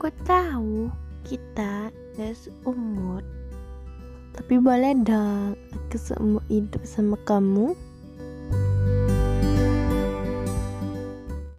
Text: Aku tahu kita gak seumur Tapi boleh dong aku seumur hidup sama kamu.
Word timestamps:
Aku 0.00 0.08
tahu 0.24 0.88
kita 1.28 1.92
gak 2.16 2.32
seumur 2.32 3.20
Tapi 4.32 4.56
boleh 4.56 4.96
dong 5.04 5.60
aku 5.76 6.00
seumur 6.00 6.40
hidup 6.48 6.80
sama 6.88 7.20
kamu. 7.28 7.76